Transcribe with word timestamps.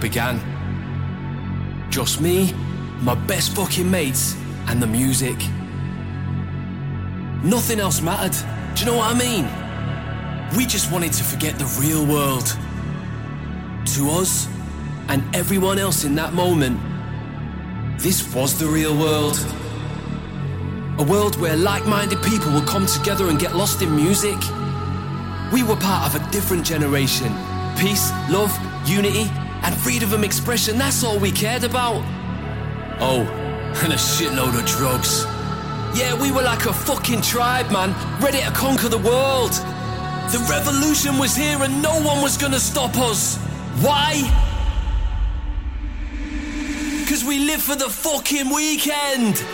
began. 0.00 0.40
Just 1.90 2.20
me, 2.20 2.52
my 3.02 3.14
best 3.26 3.54
fucking 3.54 3.90
mates, 3.90 4.36
and 4.68 4.80
the 4.82 4.86
music. 4.86 5.36
Nothing 7.42 7.80
else 7.80 8.00
mattered. 8.00 8.36
Do 8.74 8.84
you 8.84 8.90
know 8.90 8.96
what 8.98 9.14
I 9.14 9.18
mean? 9.18 10.56
We 10.56 10.66
just 10.66 10.92
wanted 10.92 11.12
to 11.14 11.24
forget 11.24 11.58
the 11.58 11.66
real 11.80 12.06
world. 12.06 12.46
To 13.94 14.10
us, 14.10 14.48
and 15.08 15.22
everyone 15.34 15.78
else 15.78 16.04
in 16.04 16.14
that 16.14 16.32
moment, 16.34 16.78
this 17.98 18.34
was 18.34 18.58
the 18.58 18.66
real 18.66 18.96
world. 18.96 19.38
A 20.98 21.02
world 21.02 21.40
where 21.40 21.56
like 21.56 21.86
minded 21.86 22.22
people 22.22 22.52
would 22.52 22.66
come 22.66 22.86
together 22.86 23.28
and 23.28 23.38
get 23.38 23.56
lost 23.56 23.82
in 23.82 23.94
music. 23.94 24.38
We 25.52 25.62
were 25.62 25.76
part 25.76 26.14
of 26.14 26.20
a 26.20 26.30
different 26.30 26.64
generation. 26.64 27.34
Peace, 27.76 28.10
love, 28.30 28.56
unity, 28.86 29.30
and 29.70 29.80
freedom 29.80 30.12
of 30.12 30.24
expression, 30.24 30.78
that's 30.78 31.04
all 31.04 31.18
we 31.18 31.30
cared 31.30 31.64
about. 31.64 32.02
Oh, 33.00 33.22
and 33.82 33.92
a 33.92 33.96
shitload 33.96 34.58
of 34.58 34.66
drugs. 34.66 35.24
Yeah, 35.98 36.20
we 36.20 36.30
were 36.30 36.42
like 36.42 36.66
a 36.66 36.72
fucking 36.72 37.22
tribe, 37.22 37.70
man, 37.70 37.94
ready 38.20 38.40
to 38.40 38.50
conquer 38.50 38.88
the 38.88 38.98
world. 38.98 39.52
The 40.30 40.46
revolution 40.48 41.18
was 41.18 41.34
here 41.34 41.62
and 41.62 41.82
no 41.82 42.00
one 42.02 42.22
was 42.22 42.36
gonna 42.36 42.60
stop 42.60 42.96
us. 42.98 43.36
Why? 43.80 44.22
Because 47.00 47.24
we 47.24 47.40
live 47.40 47.60
for 47.60 47.74
the 47.76 47.88
fucking 47.88 48.52
weekend. 48.54 49.44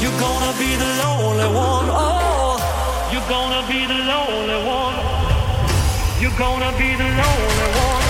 You're 0.00 0.18
gonna 0.18 0.56
be 0.58 0.76
the 0.76 0.90
lonely 1.02 1.48
one. 1.54 1.88
Oh, 1.90 2.56
you're 3.12 3.28
gonna 3.28 3.66
be 3.66 3.86
the 3.86 3.98
lonely 4.12 4.58
one. 4.66 4.96
You're 6.20 6.38
gonna 6.38 6.72
be 6.78 6.94
the 6.94 7.04
lonely 7.04 7.68
one. 7.78 8.07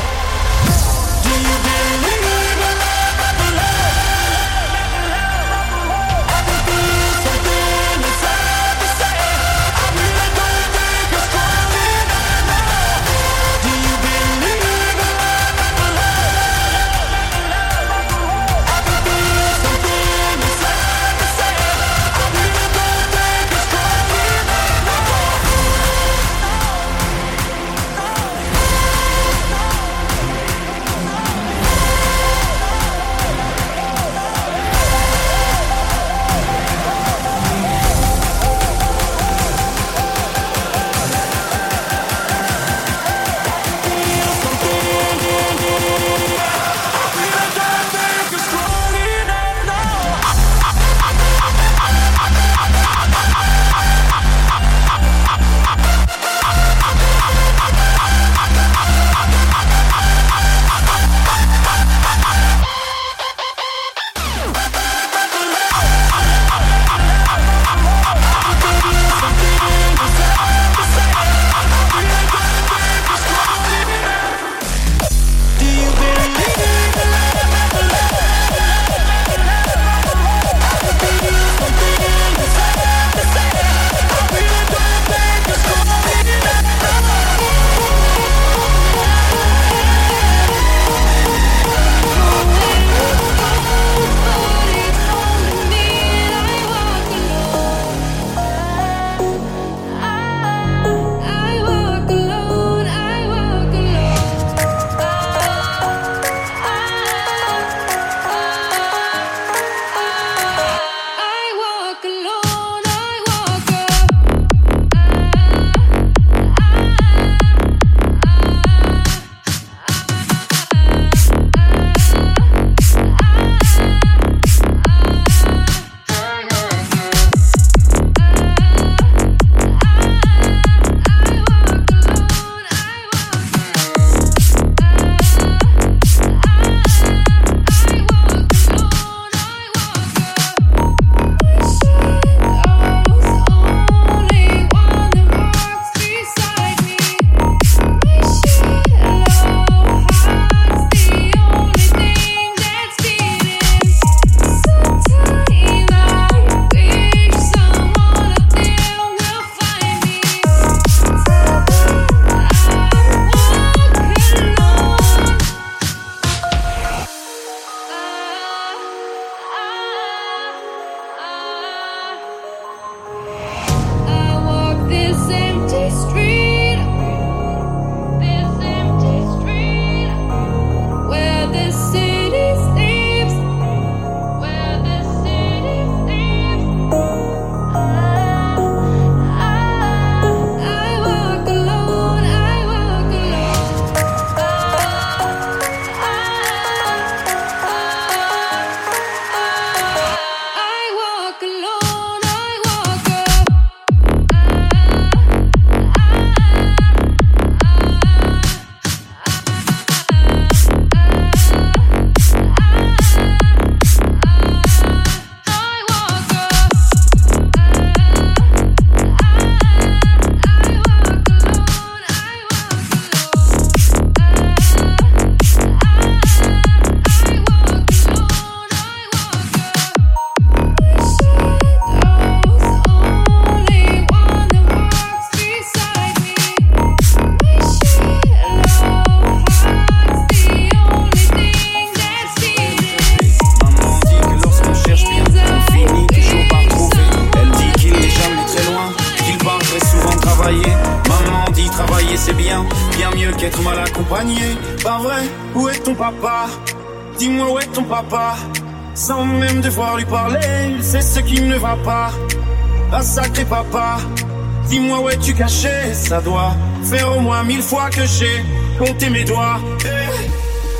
Dis-moi 264.68 264.98
où 265.00 265.08
es-tu 265.10 265.34
caché? 265.34 265.92
Ça 265.92 266.20
doit 266.20 266.54
faire 266.84 267.16
au 267.16 267.20
moins 267.20 267.42
mille 267.44 267.62
fois 267.62 267.90
que 267.90 268.04
j'ai 268.06 268.42
compté 268.78 269.10
mes 269.10 269.24
doigts. 269.24 269.58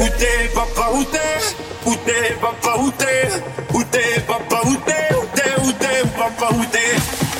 Où 0.00 0.04
t'es, 0.18 0.48
papa, 0.54 0.90
où 0.94 1.04
t'es? 1.04 1.18
Où 1.84 1.94
t'es, 1.96 2.34
papa, 2.40 2.78
où 2.80 2.90
t'es? 2.92 3.28
Où 3.74 3.82
t'es, 3.84 4.20
papa, 4.26 4.60
où 4.64 4.74
t'es? 4.86 5.14
Où 5.14 5.26
t'es, 5.34 5.54
où 5.64 5.72
t'es, 5.72 6.02
papa, 6.16 6.48
où 6.54 6.64
t'es? 6.64 6.96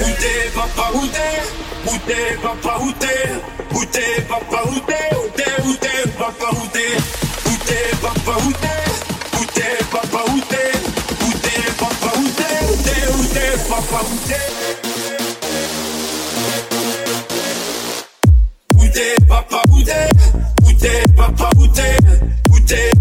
où 0.00 0.04
t'es, 0.04 0.50
papa, 0.54 0.90
où 0.94 1.06
t'es 1.06 1.92
Où 1.92 1.98
t'es, 2.06 2.36
papa, 2.42 2.78
où 2.80 2.92
t'es 2.92 3.30
Où 3.74 3.84
t'es, 3.84 4.22
papa, 4.28 4.62
où 4.64 4.70
Où 4.70 4.78
t'es, 4.78 6.06
papa, 6.16 6.46
où 6.48 6.64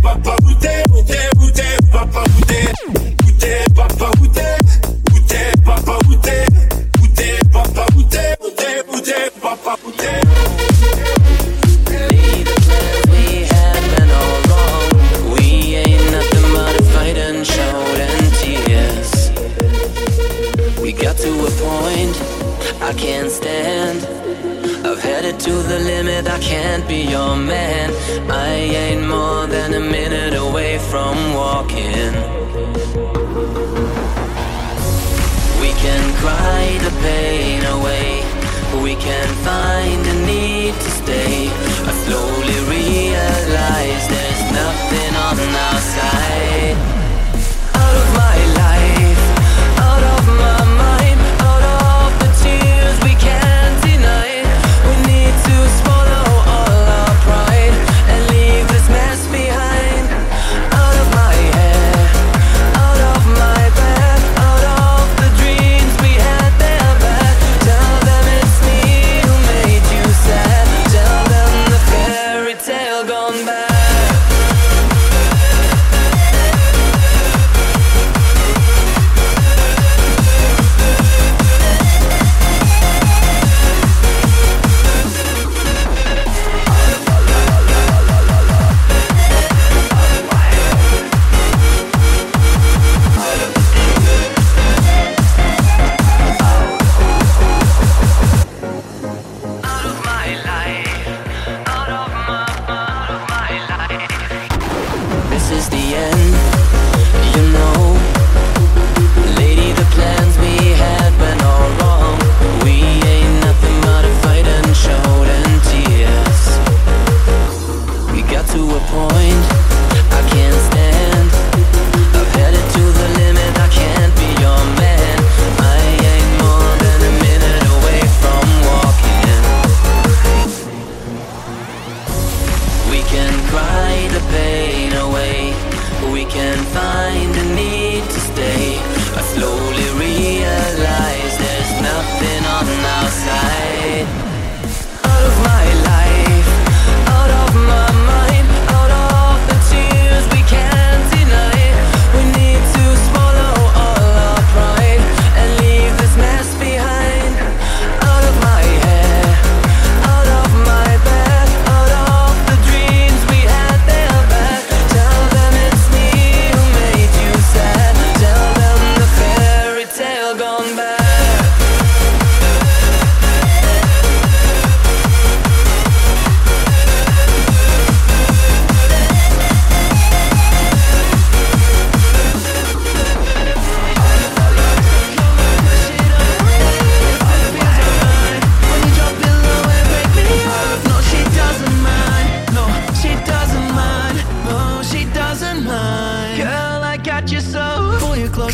papa, 0.03 0.35
où 0.43 0.82
can 39.03 39.27
find 39.43 40.02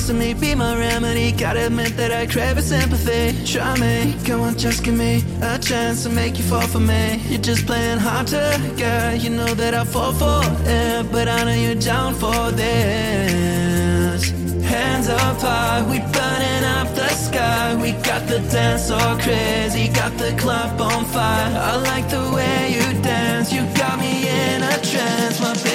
to 0.07 0.13
me, 0.13 0.33
be 0.33 0.55
my 0.55 0.77
remedy. 0.77 1.31
Gotta 1.31 1.65
admit 1.67 1.95
that 1.97 2.11
I 2.11 2.27
crave 2.27 2.57
a 2.57 2.61
sympathy. 2.61 3.33
Try 3.45 3.77
me, 3.79 4.15
come 4.25 4.41
on, 4.41 4.57
just 4.57 4.83
give 4.83 4.95
me 4.95 5.23
a 5.41 5.57
chance 5.57 6.03
to 6.03 6.09
make 6.09 6.37
you 6.37 6.43
fall 6.43 6.67
for 6.67 6.79
me. 6.79 7.21
You're 7.29 7.41
just 7.41 7.65
playing 7.65 7.99
hard 7.99 8.27
to 8.27 8.73
get. 8.77 9.23
You 9.23 9.31
know 9.31 9.53
that 9.55 9.73
I 9.73 9.83
fall 9.83 10.13
for 10.13 10.41
it, 10.65 11.11
but 11.11 11.27
I 11.27 11.43
know 11.43 11.53
you're 11.53 11.75
down 11.75 12.13
for 12.13 12.51
this. 12.51 14.29
Hands 14.63 15.09
up 15.09 15.41
high, 15.41 15.81
we 15.89 15.99
burning 15.99 16.63
up 16.77 16.93
the 16.93 17.09
sky. 17.09 17.75
We 17.81 17.91
got 18.03 18.27
the 18.27 18.39
dance 18.51 18.91
all 18.91 19.17
crazy, 19.17 19.87
got 19.93 20.17
the 20.17 20.35
club 20.37 20.79
on 20.79 21.05
fire. 21.05 21.51
I 21.71 21.75
like 21.77 22.09
the 22.09 22.31
way 22.35 22.73
you 22.75 23.01
dance, 23.01 23.51
you 23.51 23.61
got 23.75 23.99
me 23.99 24.27
in 24.27 24.61
a 24.61 24.77
trance, 24.91 25.39
my 25.41 25.68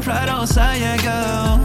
pride 0.00 0.28
on 0.28 0.46
girl. 1.02 1.60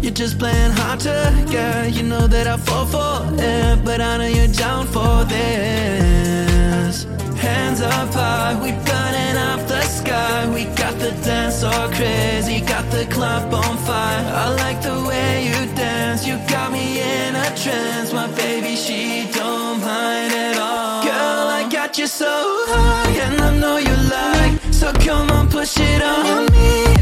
You're 0.00 0.12
just 0.12 0.38
playing 0.38 0.72
hard 0.72 1.00
to 1.00 1.44
get. 1.50 1.92
You 1.94 2.02
know 2.02 2.26
that 2.26 2.46
I 2.46 2.56
fall 2.56 2.86
for 2.86 3.26
it, 3.34 3.84
but 3.84 4.00
I 4.00 4.18
know 4.18 4.26
you're 4.26 4.48
down 4.48 4.86
for 4.86 5.24
this. 5.24 7.04
Hands 7.36 7.80
up 7.80 8.12
high, 8.12 8.54
we 8.62 8.72
burning 8.72 9.36
up 9.50 9.66
the 9.66 9.80
sky. 9.82 10.48
We 10.54 10.64
got 10.76 10.98
the 10.98 11.12
dance 11.24 11.62
all 11.62 11.88
crazy, 11.90 12.60
got 12.60 12.90
the 12.90 13.06
club 13.06 13.52
on 13.54 13.76
fire. 13.78 14.24
I 14.44 14.54
like 14.54 14.82
the 14.82 15.00
way 15.08 15.46
you 15.46 15.74
dance, 15.74 16.26
you 16.26 16.38
got 16.48 16.70
me 16.72 17.00
in 17.00 17.36
a 17.36 17.56
trance. 17.56 18.12
My 18.12 18.28
baby, 18.32 18.76
she 18.76 19.30
don't 19.32 19.80
mind 19.80 20.32
at 20.32 20.58
all. 20.58 21.04
Girl, 21.04 21.48
I 21.60 21.68
got 21.70 21.98
you 21.98 22.06
so 22.06 22.32
high, 22.68 23.10
and 23.26 23.40
I 23.40 23.56
know 23.58 23.78
you 23.78 23.96
like. 24.16 24.60
So 24.72 24.92
come 25.04 25.30
on, 25.30 25.48
push 25.48 25.78
it 25.78 26.02
on 26.02 26.46
me 26.52 26.98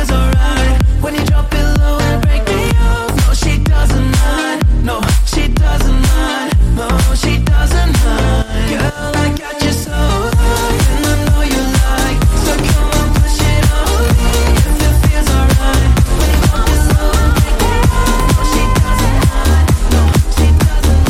feels 0.00 0.12
alright. 0.12 0.82
When 1.02 1.14
you 1.14 1.24
drop 1.26 1.52
it 1.52 1.78
low 1.78 1.98
and 1.98 2.22
break 2.22 2.44
me 2.46 2.72
no, 2.72 3.34
she 3.34 3.58
doesn't 3.58 4.10
mind. 4.22 4.60
No, 4.84 5.00
she 5.26 5.48
doesn't 5.48 6.00
mind. 6.12 6.52
No, 6.76 6.88
she 7.14 7.38
doesn't 7.44 7.92
mind. 8.04 8.46
Girl, 8.70 9.12
I 9.14 9.28
got 9.38 9.62
you 9.62 9.72
so 9.72 9.90
high, 9.92 10.76
and 10.92 11.06
I 11.06 11.14
know 11.26 11.42
you 11.52 11.62
like. 11.84 12.20
So 12.44 12.52
come 12.68 12.90
on, 12.98 13.08
push 13.18 13.40
it 13.52 13.64
on 13.76 14.02
me 14.16 14.34
if 14.68 14.78
it 14.88 14.94
feels 15.02 15.28
alright. 15.36 15.90
It 16.24 16.38
no, 16.96 17.04
she 18.50 18.62
doesn't 18.80 19.18
mind. 19.32 19.66
No, 19.94 20.02
she 20.36 20.46
doesn't 20.64 21.02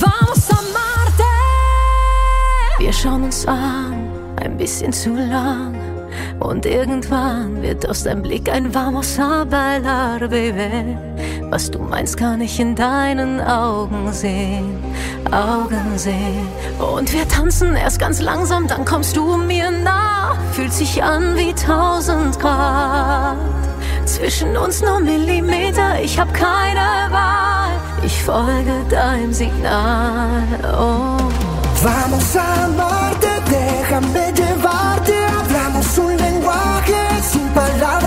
Vamos 0.00 0.44
a 0.50 0.58
Marte. 0.76 1.32
Wir 2.78 2.92
schauen 2.92 3.22
uns 3.24 3.46
an, 3.46 4.10
ein 4.36 4.56
bisschen 4.56 4.92
zu 4.92 5.14
lang. 5.14 5.83
Und 6.44 6.66
irgendwann 6.66 7.62
wird 7.62 7.88
aus 7.88 8.04
deinem 8.04 8.20
Blick 8.20 8.52
ein 8.52 8.74
Vamos 8.74 9.18
a 9.18 9.44
bailar, 9.44 10.18
Baby. 10.28 10.94
Was 11.48 11.70
du 11.70 11.78
meinst, 11.78 12.18
kann 12.18 12.42
ich 12.42 12.60
in 12.60 12.74
deinen 12.74 13.40
Augen 13.40 14.12
sehen, 14.12 14.78
Augen 15.32 15.96
sehen. 15.96 16.46
Und 16.78 17.10
wir 17.14 17.26
tanzen 17.26 17.74
erst 17.74 17.98
ganz 17.98 18.20
langsam, 18.20 18.66
dann 18.68 18.84
kommst 18.84 19.16
du 19.16 19.38
mir 19.38 19.70
nah. 19.70 20.36
Fühlt 20.52 20.74
sich 20.74 21.02
an 21.02 21.34
wie 21.34 21.54
tausend 21.54 22.38
Grad. 22.38 23.38
Zwischen 24.04 24.54
uns 24.54 24.82
nur 24.82 25.00
Millimeter, 25.00 25.98
ich 26.02 26.18
hab 26.18 26.32
keine 26.34 27.10
Wahl. 27.10 27.70
Ich 28.04 28.22
folge 28.22 28.84
deinem 28.90 29.32
Signal. 29.32 30.42
Oh. 30.62 31.24
Vamos 31.82 32.36
a 32.36 32.68
Marte, 32.76 33.28
déjame 33.48 34.30
llevarte. 34.36 34.73
my 37.54 37.70
life 37.80 38.03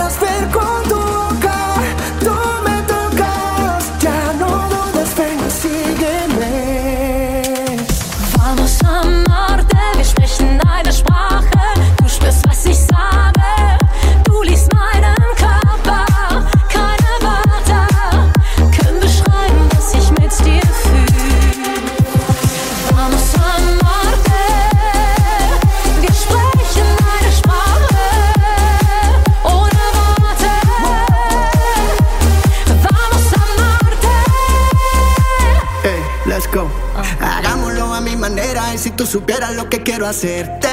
supieras 39.08 39.56
lo 39.56 39.70
que 39.70 39.84
quiero 39.84 40.06
hacerte, 40.06 40.68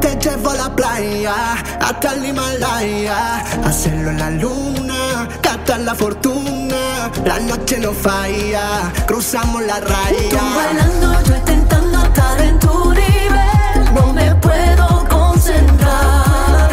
te 0.00 0.16
llevo 0.16 0.50
a 0.50 0.54
la 0.54 0.76
playa 0.76 1.34
hasta 1.80 2.12
el 2.12 2.26
Himalaya, 2.26 3.38
hacerlo 3.64 4.10
en 4.10 4.18
la 4.18 4.30
luna, 4.30 5.28
captar 5.40 5.80
la 5.80 5.94
fortuna, 5.94 7.10
la 7.24 7.40
noche 7.40 7.78
no 7.78 7.92
falla, 7.92 8.92
cruzamos 9.06 9.62
la 9.62 9.80
Tú 9.80 9.86
raya. 9.88 10.42
bailando, 10.54 11.22
yo 11.24 11.36
intentando 11.36 12.02
estar 12.04 12.40
en 12.42 12.58
tu 12.58 12.92
nivel. 12.92 13.94
No 13.94 14.12
me 14.12 14.34
puedo 14.36 15.04
concentrar. 15.08 16.68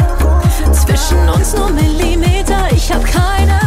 Zwischen 0.74 1.30
uns 1.30 1.54
nur 1.54 1.72
Millimeter, 1.72 2.68
ich 2.76 2.92
hab 2.92 3.04
keine 3.06 3.58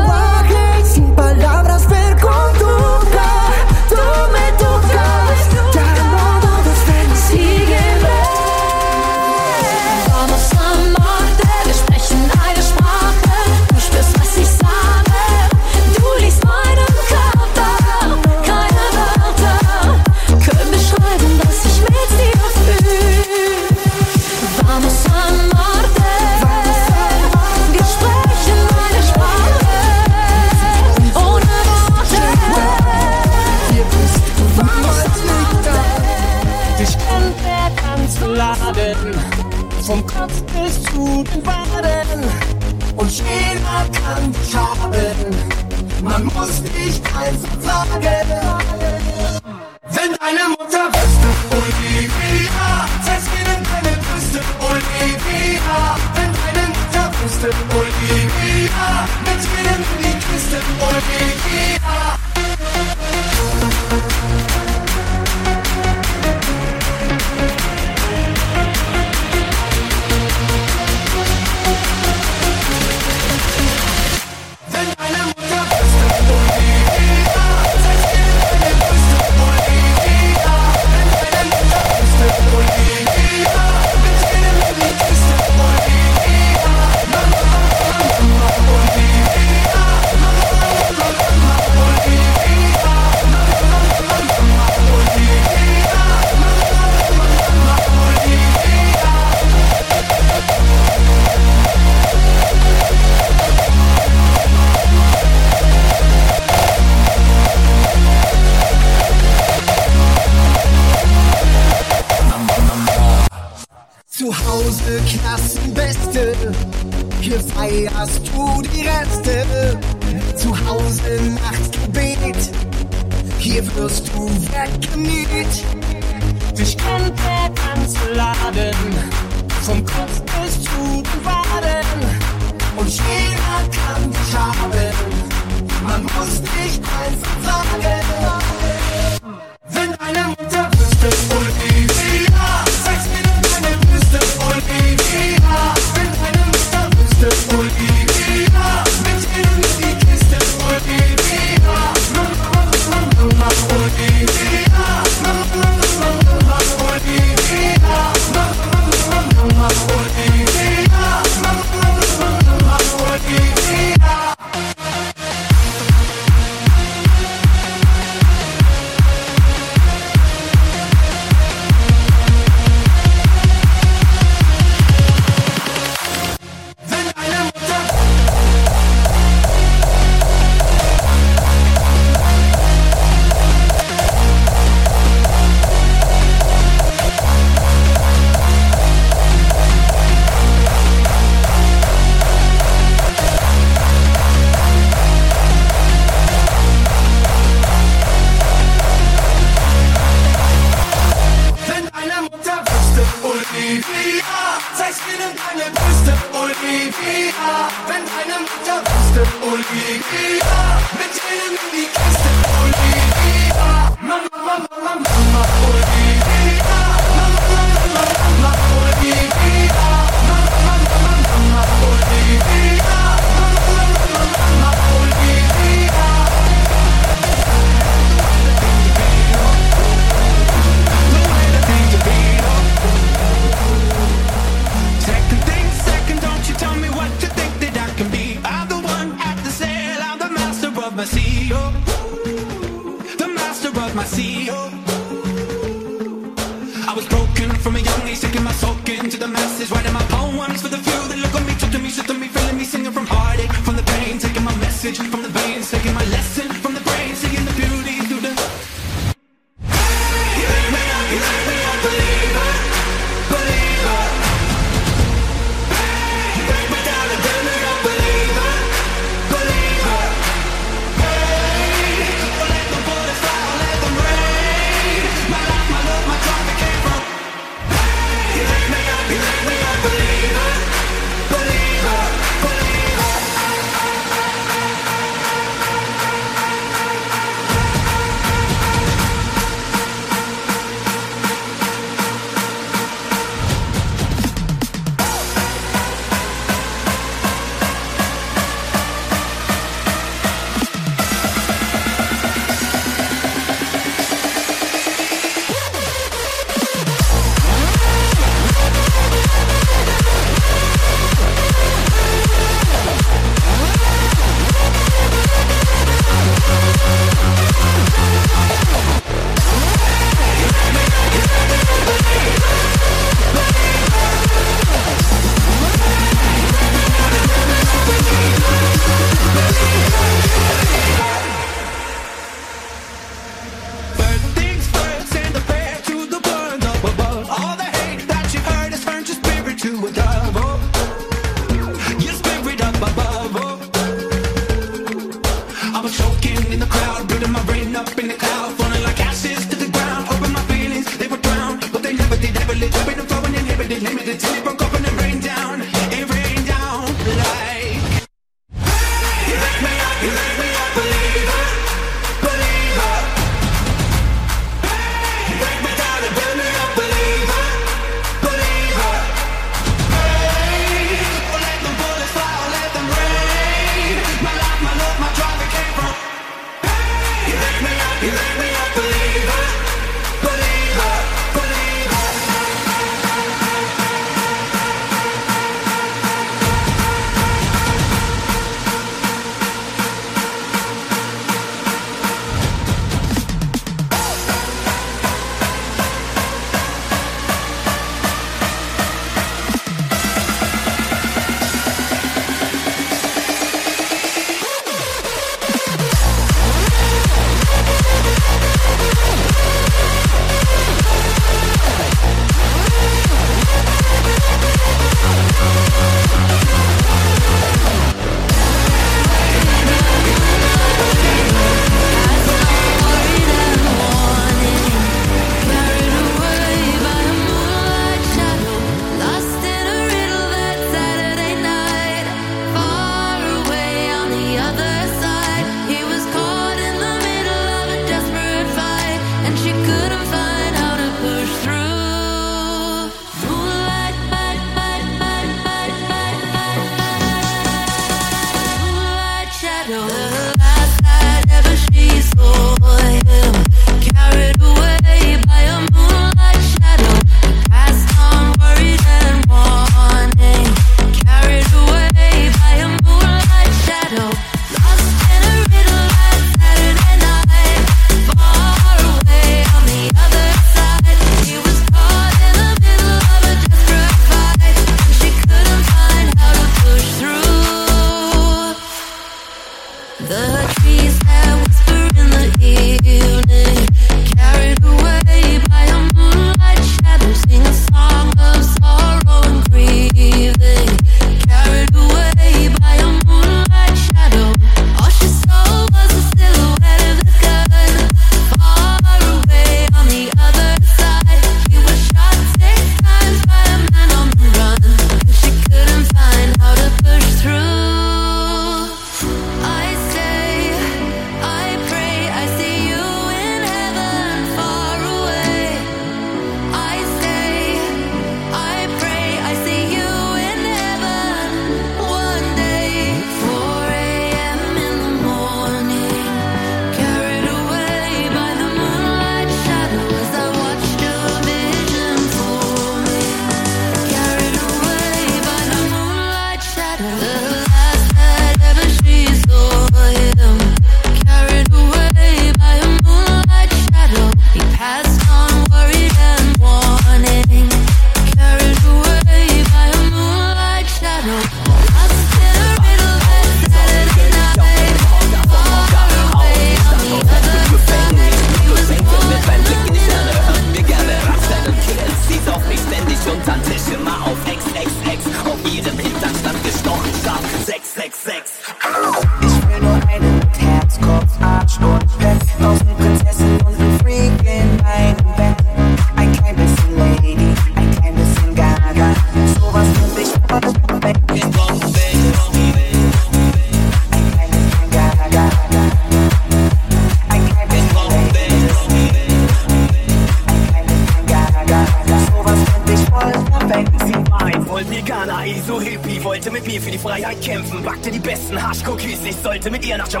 to 599.46 599.52
me, 599.52 599.72
and 599.72 599.80
I'll 599.80 599.88
show 599.88 600.00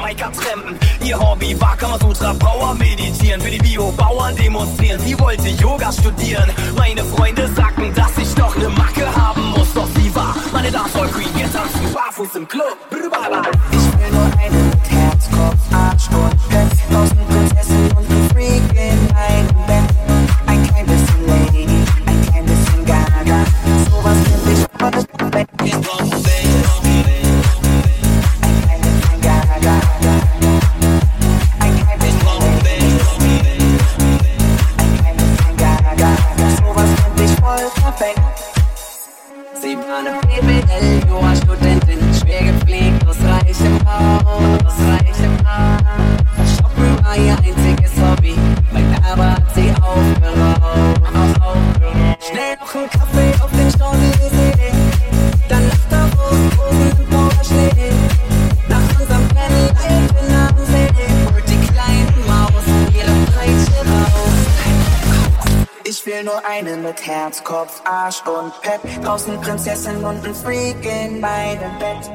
will 66.16 66.24
nur 66.24 66.44
eine 66.46 66.76
mit 66.76 67.06
Herz, 67.06 67.42
Kopf, 67.42 67.82
Arsch 67.84 68.22
und 68.26 68.52
Pep. 68.62 68.80
Draußen 69.02 69.40
Prinzessin 69.40 69.96
und 70.04 70.24
ein 70.24 70.34
Freak 70.34 70.76
in 70.84 71.20
meinem 71.20 71.78
Bett. 71.78 72.10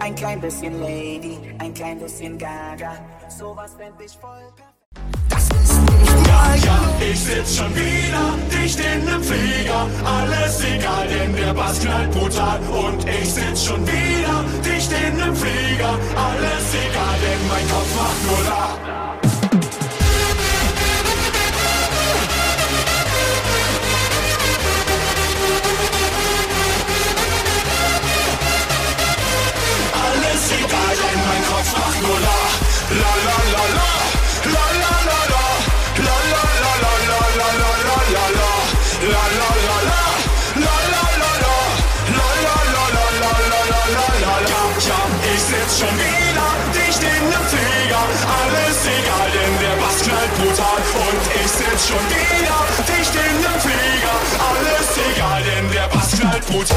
Ein 0.00 0.14
klein 0.14 0.40
bisschen 0.40 0.80
Lady, 0.80 1.38
ein 1.58 1.72
klein 1.72 1.98
bisschen 1.98 2.36
Gaga. 2.38 2.92
Sowas 3.28 3.72
fänd 3.78 3.94
ich 4.04 4.16
voll 4.18 4.52
Das 5.28 5.44
ist 5.44 5.80
nicht 5.80 6.26
ja, 6.28 6.54
ja, 6.66 6.78
ich 7.00 7.18
sitz 7.18 7.56
schon 7.56 7.74
wieder 7.74 8.24
dicht 8.52 8.78
in 8.78 9.04
nem 9.04 9.22
Flieger. 9.22 9.86
Alles 10.04 10.62
egal, 10.64 11.06
denn 11.08 11.34
der 11.36 11.54
Bass 11.54 11.80
knallt 11.80 12.10
brutal. 12.12 12.60
Und 12.60 13.08
ich 13.08 13.32
sitz 13.32 13.64
schon 13.64 13.86
wieder 13.86 14.44
dicht 14.64 14.92
in 14.92 15.16
nem 15.16 15.34
Flieger. 15.34 15.94
Alles 16.14 16.66
egal, 16.74 17.16
denn 17.24 17.48
mein 17.48 17.68
Kopf 17.68 17.90
macht 17.96 18.22
nur 18.26 18.44
da. 18.50 19.35
schon 51.88 51.98
wieder 52.08 52.58
dicht 52.88 53.14
in 53.14 53.42
den 53.42 53.60
Flieger. 53.60 54.16
Alles 54.48 54.88
egal, 55.12 55.42
denn 55.42 55.70
der 55.70 55.88
Bass 55.88 56.18
knallt 56.18 56.46
brutal. 56.46 56.76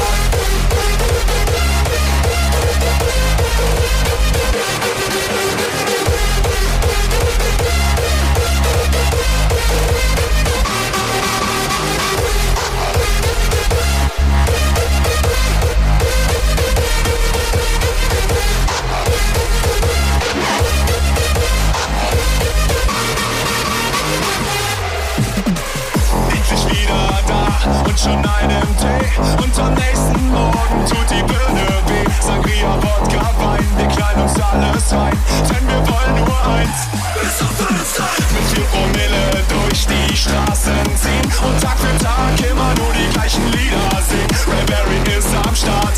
schon 28.02 28.12
einem 28.12 28.68
Tee 28.80 29.42
und 29.42 29.58
am 29.58 29.74
nächsten 29.74 30.30
Morgen 30.30 30.86
tut 30.88 31.10
die 31.10 31.22
Birne 31.22 31.68
weh. 31.86 32.08
Sangria, 32.20 32.74
Wodka, 32.80 33.20
Wein, 33.38 33.66
wir 33.76 33.88
kleiden 33.88 34.22
uns 34.22 34.40
alles 34.40 34.92
rein, 34.92 35.18
denn 35.50 35.68
wir 35.68 35.82
wollen 35.86 36.24
nur 36.24 36.46
eins. 36.46 36.88
Bis 37.20 37.42
auf 37.42 37.70
Mit 37.70 38.46
vier 38.54 38.64
Promille 38.64 39.44
durch 39.48 39.86
die 39.86 40.16
Straßen 40.16 40.96
ziehen 40.96 41.30
und 41.44 41.60
Tag 41.60 41.78
für 41.78 41.98
Tag 42.02 42.50
immer 42.50 42.72
nur 42.78 42.92
die 42.94 43.12
gleichen 43.12 43.44
Lieder 43.52 44.02
singen. 44.08 44.30
Ray 44.48 44.64
Berry 44.64 45.18
ist 45.18 45.28
am 45.46 45.54
Start. 45.54 45.89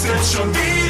sind 0.00 0.24
schon 0.24 0.54
wieder. 0.54 0.89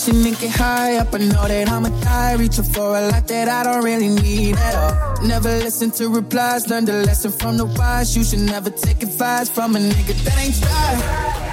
Chasing 0.00 0.26
and 0.26 0.38
get 0.38 0.50
high 0.56 0.96
up. 0.96 1.14
I 1.14 1.18
know 1.18 1.46
that 1.46 1.68
I'ma 1.68 1.90
die. 2.00 2.34
Reaching 2.34 2.64
for 2.64 2.96
a 2.96 3.08
life 3.08 3.26
that 3.26 3.48
I 3.48 3.64
don't 3.64 3.84
really 3.84 4.08
need 4.08 4.56
at 4.56 4.74
all. 4.74 5.26
Never 5.26 5.50
listen 5.58 5.90
to 5.92 6.08
replies. 6.08 6.70
Learned 6.70 6.88
a 6.88 7.02
lesson 7.02 7.30
from 7.30 7.58
the 7.58 7.66
wise. 7.66 8.16
You 8.16 8.24
should 8.24 8.40
never 8.40 8.70
take 8.70 9.02
advice 9.02 9.50
from 9.50 9.76
a 9.76 9.78
nigga 9.78 10.14
that 10.24 10.38
ain't 10.38 10.58
tried. 10.58 11.49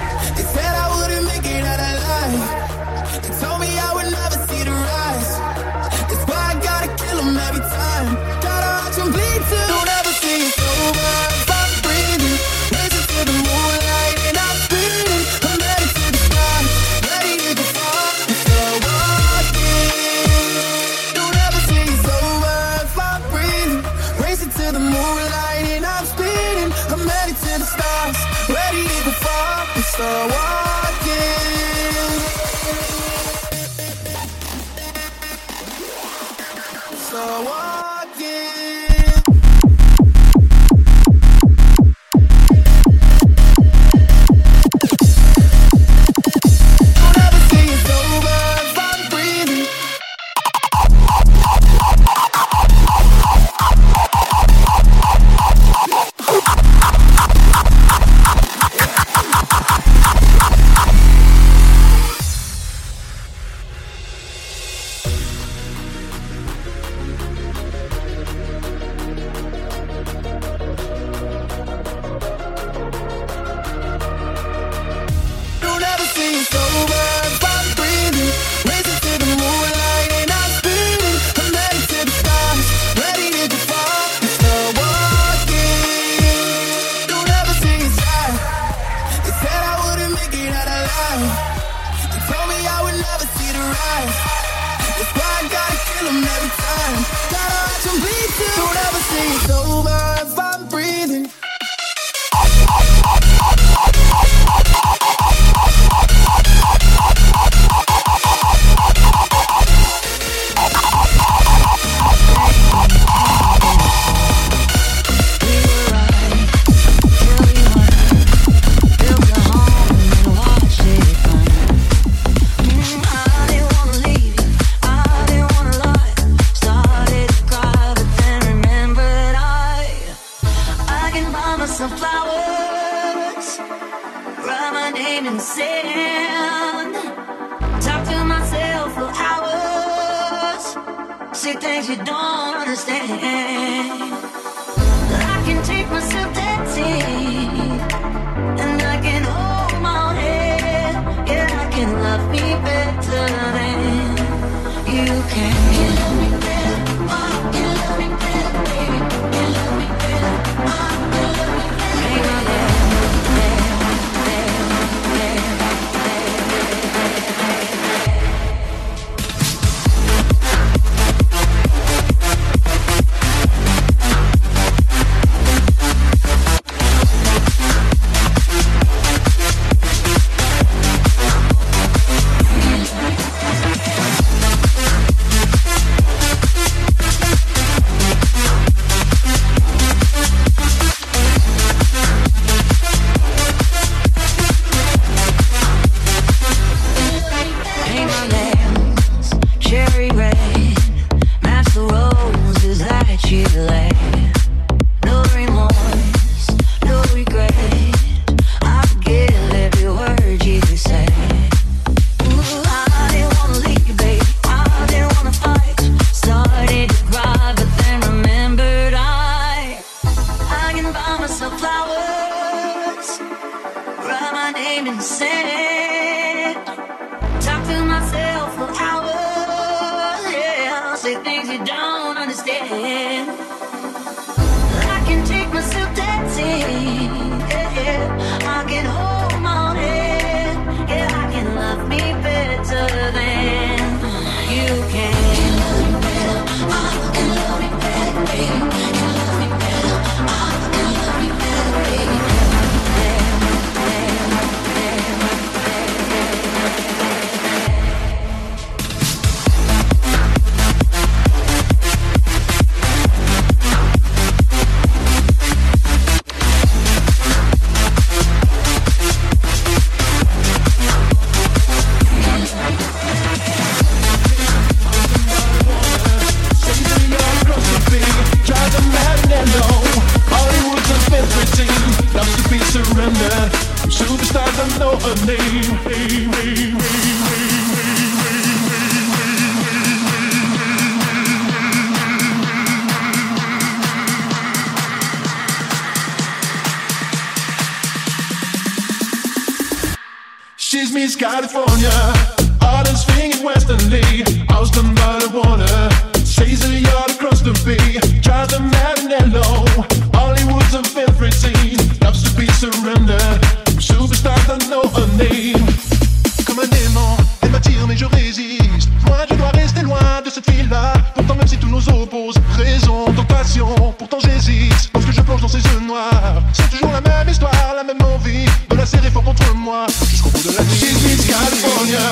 Noirs. 325.88 326.42
C'est 326.52 326.70
toujours 326.70 326.92
la 326.92 327.00
même 327.00 327.28
histoire, 327.28 327.74
la 327.74 327.82
même 327.82 328.02
envie 328.14 328.46
de 328.68 328.76
la 328.76 328.86
serrer 328.86 329.10
fort 329.10 329.24
contre 329.24 329.54
moi. 329.54 329.86
Jusqu'au 330.08 330.30
bout 330.30 330.44
de 330.44 330.56
la 330.56 330.62
nuit. 330.62 330.78
She's 330.78 331.02
Miss 331.02 331.26
California, 331.26 332.06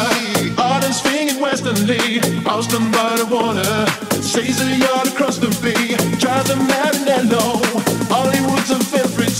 hottest 0.57 1.05
thing 1.05 1.29
in 1.29 1.41
Western 1.41 1.79
Lee. 1.87 2.21
Austin 2.47 2.91
by 2.91 3.15
the 3.21 3.27
water, 3.31 3.87
Stays 4.23 4.61
a 4.63 4.69
yard 4.77 5.09
across 5.09 5.39
the 5.39 5.51
bay. 5.63 5.95
Drives 6.19 6.51
a 6.51 6.57
Marinello. 6.57 7.61
Hollywood's 8.09 8.71
a 8.71 8.79
favorite. 8.81 9.37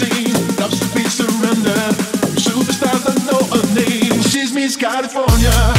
Loves 0.61 0.79
to 0.81 0.87
be 0.95 1.05
surrendered. 1.09 1.97
Superstars 2.37 3.03
that 3.07 3.19
know 3.27 3.43
her 3.55 3.65
name. 3.75 4.21
She's 4.23 4.53
Miss 4.53 4.77
California. 4.77 5.76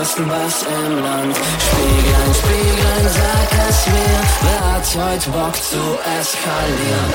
Krassesten 0.00 0.28
Bass 0.28 0.62
im 0.62 1.02
Land? 1.02 1.36
Spieglein, 1.36 2.34
Spieglein, 2.34 3.08
sag 3.08 3.68
es 3.68 3.86
mir, 3.86 4.20
wer 4.42 4.72
hat 4.72 4.86
heute 4.96 5.30
Bock 5.30 5.54
zu 5.54 5.98
eskalieren? 6.18 7.10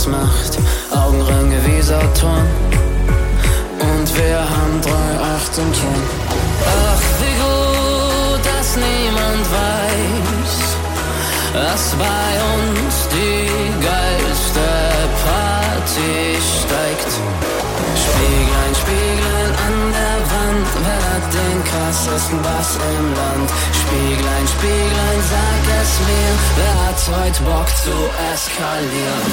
Uns 0.00 0.06
macht. 0.06 0.58
Augenringe 0.90 1.56
wie 1.66 1.82
Saturn. 1.82 2.46
Und 3.80 4.16
wir 4.16 4.38
haben 4.38 4.80
drei 4.82 5.10
Acht 5.34 5.58
im 5.58 5.72
Ton. 5.72 6.02
Ach, 6.64 7.02
wie 7.20 7.36
gut, 7.44 8.42
dass 8.44 8.76
niemand 8.76 9.44
weiß, 9.58 10.52
dass 11.52 11.94
bei 11.98 12.30
uns 12.54 12.94
die 13.12 13.48
geilste 13.84 14.68
Party 15.26 16.38
steigt. 16.38 17.12
Spieglein, 18.04 18.72
Spieglein 18.82 19.52
an 19.66 19.76
der 19.98 20.18
Wand, 20.32 20.68
wer 20.84 21.02
hat 21.10 21.26
den 21.38 21.58
krassesten 21.64 22.40
Bass 22.42 22.76
im 22.76 23.06
Land? 23.20 23.50
Spieglein, 23.80 24.46
Spieglein, 24.54 25.19
es 25.82 25.98
mir, 26.00 26.30
wer 26.56 26.86
hat 26.86 27.00
heute 27.20 27.42
Bock 27.42 27.68
zu 27.68 27.90
eskalieren? 28.32 29.32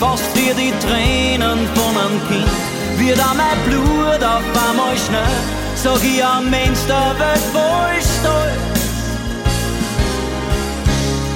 Fast 0.00 0.36
wie 0.36 0.54
die 0.54 0.72
Tränen 0.86 1.58
von 1.74 1.96
einem 1.96 2.20
Kind, 2.28 2.52
wird 2.98 3.20
auch 3.20 3.34
mein 3.34 3.58
Blut 3.66 4.22
auf 4.22 4.44
einmal 4.68 4.96
schnell. 4.96 5.38
Sag 5.74 6.02
ich 6.04 6.24
am 6.24 6.48
Mensch 6.50 6.78
der 6.86 7.14
Welt 7.18 7.44
voll 7.52 7.98
stolz. 8.00 8.68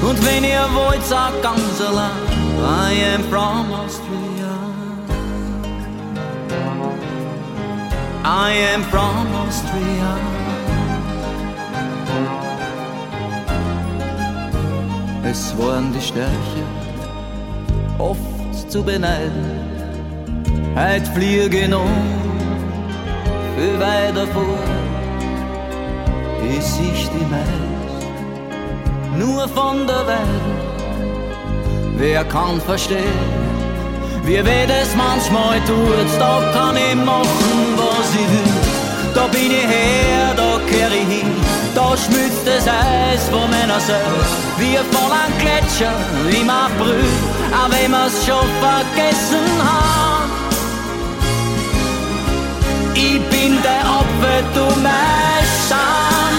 Und 0.03 0.25
wenn 0.27 0.45
ihr 0.45 0.69
wollt, 0.75 1.05
sag 1.07 1.43
ganz 1.43 1.81
allein, 1.81 2.11
I 2.59 3.15
am 3.15 3.25
from 3.31 3.73
Austria. 3.73 4.53
I 8.25 8.75
am 8.75 8.83
from 8.85 9.27
Austria. 9.47 10.17
Es 15.25 15.57
waren 15.57 15.93
die 15.93 16.01
Stärke, 16.01 16.63
oft 17.99 18.32
zu 18.73 18.83
beneiden. 18.83 19.45
Heut 20.75 21.07
fliege 21.15 21.69
noch 21.69 21.95
viel 23.55 23.79
weiter 23.79 24.27
vor, 24.29 24.59
ist 26.59 26.81
ich 26.81 27.11
die 27.11 27.27
meist 27.33 28.03
nur 29.19 29.47
von 29.49 29.87
der 29.87 30.07
Welt. 30.07 30.47
Wer 31.99 32.25
kann 32.25 32.59
verstehen, 32.63 33.29
wie 34.25 34.43
weh 34.49 34.67
das 34.67 34.97
manchmal 34.97 35.59
tut, 35.67 36.11
da 36.19 36.35
kann 36.55 36.75
ich 36.77 36.95
machen, 36.95 37.59
was 37.77 38.09
ich 38.15 38.29
will. 38.33 38.53
Da 39.15 39.27
bin 39.27 39.51
ich 39.51 39.69
her, 39.77 40.33
da 40.35 40.59
kehr 40.71 40.89
ich 40.89 41.09
hin, 41.15 41.31
da 41.75 41.95
schmilzt 41.95 42.47
das 42.47 42.67
Eis 42.67 43.29
von 43.29 43.51
meiner 43.51 43.81
Seele, 43.81 44.25
wie 44.57 44.79
von 44.95 45.11
einem 45.13 45.37
Gletscher 45.43 45.93
im 46.41 46.49
April, 46.49 47.05
auch 47.53 47.71
wenn 47.71 47.91
wir's 47.91 48.27
schon 48.27 48.49
vergessen 48.61 49.47
haben. 49.61 50.31
Ich 52.95 53.21
bin 53.31 53.59
der 53.63 53.83
Opfer, 53.99 54.41
du 54.55 54.81
mein 54.81 55.45
Scham. 55.67 56.35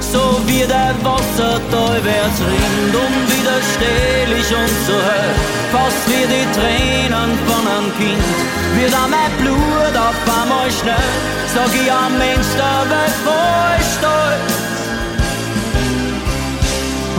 So 0.00 0.40
wie 0.46 0.66
der 0.66 0.94
Wassertal 1.02 1.96
wird's 2.04 2.40
rinnt 2.40 2.94
und 3.04 3.16
wieder 3.32 3.58
still 3.72 4.30
ich 4.40 4.50
und 4.60 4.76
so 4.86 4.94
hell. 5.08 5.34
Fast 5.72 6.02
wie 6.08 6.26
die 6.26 6.46
Tränen 6.56 7.30
von 7.46 7.64
einem 7.66 7.90
Kind, 7.96 8.34
wird 8.74 8.94
auch 8.94 9.08
mein 9.08 9.30
Blut 9.40 9.94
auf 9.96 10.18
einmal 10.40 10.70
schnell. 10.70 11.12
Sag 11.54 11.72
ich 11.74 11.92
am 11.92 12.18
Mensch, 12.18 12.50
der 12.56 12.90
Welt 12.90 13.16
voll 13.24 13.78
stolz. 13.94 14.59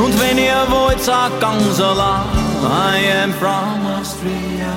Und 0.04 0.20
wenn 0.20 0.38
ihr 0.38 0.66
wollt, 0.70 1.00
sag 1.00 1.40
ganz 1.40 1.80
allein, 1.80 2.26
I 2.64 3.24
am 3.24 3.34
from 3.34 3.86
Austria. 4.00 4.74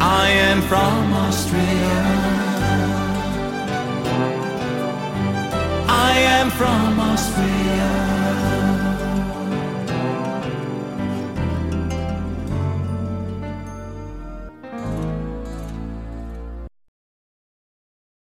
I 0.00 0.28
am 0.50 0.62
from 0.62 1.12
Austria. 1.28 2.26
I 5.88 6.18
am 6.40 6.50
from 6.50 7.00
Austria. 7.00 8.05